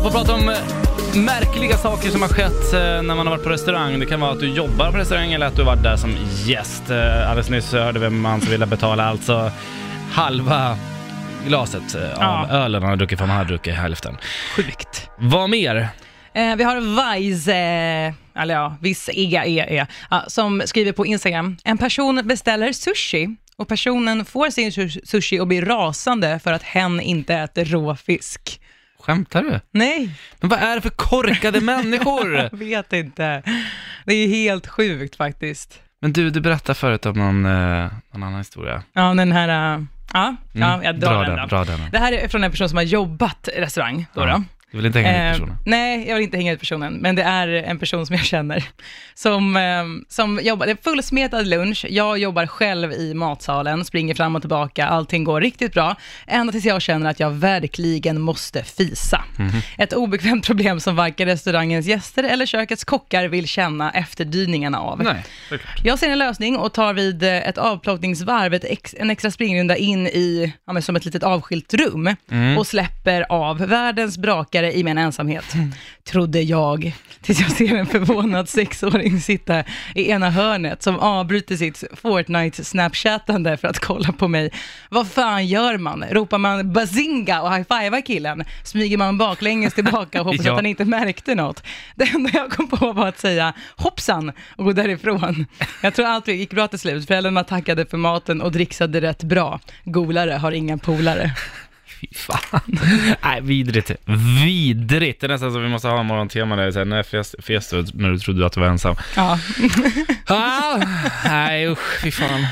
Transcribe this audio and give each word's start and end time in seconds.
på 0.00 0.06
att 0.06 0.12
prata 0.14 0.34
om 0.34 0.48
eh, 0.48 0.56
märkliga 1.14 1.76
saker 1.76 2.10
som 2.10 2.22
har 2.22 2.28
skett 2.28 2.72
eh, 2.72 2.78
när 2.80 3.02
man 3.14 3.18
har 3.18 3.30
varit 3.30 3.44
på 3.44 3.50
restaurang. 3.50 4.00
Det 4.00 4.06
kan 4.06 4.20
vara 4.20 4.30
att 4.32 4.40
du 4.40 4.48
jobbar 4.54 4.92
på 4.92 4.98
restaurang 4.98 5.32
eller 5.32 5.46
att 5.46 5.56
du 5.56 5.62
har 5.62 5.66
varit 5.76 5.82
där 5.82 5.96
som 5.96 6.14
gäst. 6.46 6.90
Eh, 6.90 7.28
Alldeles 7.30 7.50
nyss 7.50 7.72
hörde 7.72 7.98
vi 8.00 8.06
en 8.06 8.20
man 8.20 8.40
som 8.40 8.50
ville 8.50 8.66
betala 8.66 9.04
alltså 9.04 9.50
halva 10.12 10.76
glaset 11.46 11.94
eh, 11.94 12.02
av 12.02 12.08
Ja. 12.20 12.48
ölen 12.50 12.82
han 12.82 12.90
har 12.90 12.96
druckit 12.96 13.18
för 13.18 13.26
han 13.26 13.36
har 13.36 13.44
druckit 13.44 13.74
hälften. 13.74 14.16
Sjukt. 14.56 15.08
Vad 15.18 15.50
mer? 15.50 15.88
Eh, 16.34 16.56
vi 16.56 16.64
har 16.64 16.80
Vice, 17.20 17.52
eh, 17.54 18.42
eller 18.42 18.54
ja, 18.54 18.76
viss 18.80 19.10
ega 19.12 19.44
e, 19.44 19.58
e 19.80 19.86
ja, 20.10 20.24
som 20.26 20.62
skriver 20.64 20.92
på 20.92 21.06
Instagram. 21.06 21.56
En 21.64 21.78
person 21.78 22.20
beställer 22.24 22.72
sushi 22.72 23.28
och 23.56 23.68
personen 23.68 24.24
får 24.24 24.50
sin 24.50 24.70
su- 24.70 25.00
sushi 25.06 25.40
och 25.40 25.46
blir 25.46 25.62
rasande 25.64 26.38
för 26.44 26.52
att 26.52 26.62
hen 26.62 27.00
inte 27.00 27.34
äter 27.34 27.64
råfisk. 27.64 28.60
Skämtar 29.00 29.42
du? 29.42 29.60
Nej, 29.70 30.10
Men 30.40 30.48
vad 30.50 30.58
är 30.58 30.74
det 30.74 30.80
för 30.80 30.90
korkade 30.90 31.60
människor? 31.72 32.34
jag 32.34 32.56
vet 32.58 32.92
inte. 32.92 33.42
Det 34.06 34.14
är 34.14 34.28
helt 34.28 34.66
sjukt 34.66 35.16
faktiskt. 35.16 35.80
Men 36.02 36.12
du, 36.12 36.30
du 36.30 36.40
berättade 36.40 36.74
förut 36.74 37.06
om 37.06 37.16
någon, 37.18 37.46
eh, 37.46 37.90
någon 38.12 38.22
annan 38.22 38.38
historia. 38.38 38.82
Ja, 38.92 39.14
den 39.14 39.32
här, 39.32 39.48
eh, 39.48 39.82
ja, 40.12 40.36
ja 40.52 40.66
Mm, 40.74 40.82
jag 40.84 41.00
drar 41.00 41.12
dra 41.12 41.20
den, 41.22 41.36
den, 41.36 41.48
då. 41.48 41.56
dra 41.56 41.64
den. 41.64 41.80
Det 41.92 41.98
här 41.98 42.12
är 42.12 42.28
från 42.28 42.44
en 42.44 42.50
person 42.50 42.68
som 42.68 42.76
har 42.76 42.84
jobbat 42.84 43.48
i 43.48 43.60
restaurang. 43.60 44.06
Då, 44.14 44.20
Ja. 44.20 44.26
då. 44.26 44.42
Du 44.70 44.76
vill 44.76 44.86
inte 44.86 44.98
hänga 44.98 45.30
ut 45.30 45.34
Eh, 45.36 45.38
personen? 45.40 45.56
nej, 45.66 46.08
jag 46.08 46.14
vill 46.14 46.24
inte 46.24 46.36
hänga 46.36 46.52
ut 46.52 46.58
personen, 46.60 46.94
men 46.94 47.14
det 47.16 47.22
är 47.22 47.48
en 47.48 47.78
person 47.78 48.06
som 48.06 48.16
jag 48.16 48.24
känner, 48.24 48.64
som, 49.14 49.56
eh, 49.56 49.84
som 50.08 50.40
jobbar, 50.42 50.66
det 50.66 50.72
är 50.72 50.78
fullsmetad 50.82 51.46
lunch, 51.46 51.86
jag 51.88 52.18
jobbar 52.18 52.46
själv 52.46 52.92
i 52.92 53.14
matsalen, 53.14 53.84
springer 53.84 54.14
fram 54.14 54.36
och 54.36 54.42
tillbaka, 54.42 54.86
allting 54.86 55.24
går 55.24 55.40
riktigt 55.40 55.72
bra, 55.72 55.96
ända 56.26 56.52
tills 56.52 56.64
jag 56.64 56.82
känner 56.82 57.10
att 57.10 57.20
jag 57.20 57.30
verkligen 57.30 58.20
måste 58.20 58.64
fisa. 58.64 59.24
Mhm. 59.38 59.50
Ett 59.78 59.92
obekvämt 59.92 60.46
problem 60.46 60.80
som 60.80 60.96
varken 60.96 61.26
restaurangens 61.28 61.86
gäster 61.86 62.24
eller 62.24 62.46
kökets 62.46 62.84
kockar 62.84 63.28
vill 63.28 63.46
känna 63.46 63.90
efterdyningarna 63.90 64.80
av. 64.80 65.02
Nej. 65.02 65.24
Jag 65.84 65.98
ser 65.98 66.10
en 66.10 66.18
lösning 66.18 66.56
och 66.56 66.72
tar 66.74 66.94
vid 66.94 67.22
eh, 67.22 67.48
ett 67.48 67.58
avplockningsvarv 67.58 68.54
ett 68.54 68.64
ex, 68.64 68.94
en 68.98 69.10
extra 69.10 69.30
springrunda 69.30 69.76
in 69.76 70.06
i, 70.06 70.52
ja, 70.66 70.80
som 70.82 70.96
ett 70.96 71.04
litet 71.04 71.22
avskilt 71.22 71.74
rum 71.74 72.16
Mm. 72.30 72.58
och 72.58 72.66
släpper 72.66 73.26
av 73.32 73.58
världens 73.58 74.18
brakare 74.60 74.72
i 74.78 74.84
min 74.84 74.98
ensamhet. 74.98 75.44
Trodde 76.04 76.40
jag, 76.42 76.92
tills 77.22 77.40
jag 77.40 77.50
ser 77.52 77.76
en 77.76 77.86
förvånad 77.86 78.48
sexåring 78.48 79.20
sitta 79.20 79.64
i 79.94 80.10
ena 80.10 80.30
hörnet 80.30 80.82
som 80.82 80.98
avbryter 80.98 81.56
sitt 81.56 81.84
Fortnite-snapchattande 82.02 83.56
för 83.56 83.68
att 83.68 83.78
kolla 83.78 84.12
på 84.12 84.28
mig. 84.28 84.50
Vad 84.90 85.06
fan 85.08 85.46
gör 85.46 85.78
man? 85.78 86.04
Ropar 86.10 86.38
man 86.38 86.72
bazinga 86.72 87.42
och 87.42 87.54
high-fivar 87.54 88.06
killen? 88.06 88.44
Smyger 88.64 88.96
man 88.98 89.18
baklänges 89.18 89.74
tillbaka 89.74 90.20
och 90.20 90.26
hoppas 90.26 90.44
Ja. 90.46 90.52
att 90.52 90.58
han 90.58 90.66
inte 90.66 90.84
märkte 90.84 91.34
något? 91.34 91.62
Det 91.94 92.04
enda 92.14 92.30
jag 92.34 92.50
kom 92.50 92.68
på 92.68 92.92
var 92.92 93.08
att 93.08 93.18
säga 93.18 93.52
hoppsan 93.76 94.32
och 94.56 94.64
gå 94.64 94.72
därifrån. 94.72 95.46
Jag 95.82 95.94
tror 95.94 96.06
allt 96.06 96.28
gick 96.28 96.50
bra 96.50 96.68
till 96.68 96.78
slut. 96.78 97.06
Föräldrarna 97.06 97.44
tackade 97.44 97.86
för 97.86 97.96
maten 97.96 98.40
och 98.42 98.52
dricksade 98.52 99.00
rätt 99.00 99.22
bra. 99.22 99.60
Golare 99.84 100.32
har 100.32 100.52
inga 100.52 100.78
polare. 100.78 101.30
Fy 102.00 102.06
fan. 102.14 102.60
Nej, 103.22 103.40
vidrigt. 103.40 103.90
Vidrigt. 104.44 105.20
Det 105.20 105.26
är 105.26 105.28
nästan 105.28 105.52
så 105.52 105.58
vi 105.58 105.68
måste 105.68 105.88
ha 105.88 106.00
en 106.00 106.06
morgontema 106.06 106.56
där. 106.56 106.72
Här, 106.72 106.84
när 106.84 107.02
fest, 107.02 107.34
fest 107.38 107.72
när 107.94 108.10
du 108.10 108.18
trodde 108.18 108.46
att 108.46 108.52
du 108.52 108.60
var 108.60 108.66
ensam. 108.68 108.96
Ja. 109.16 109.38
Ah, 110.32 110.80
nej, 111.24 111.68
usch, 111.68 112.00
fy 112.02 112.10
fan. 112.10 112.46